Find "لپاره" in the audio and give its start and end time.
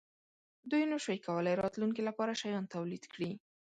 2.09-2.33